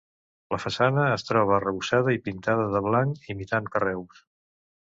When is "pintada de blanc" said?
2.29-3.31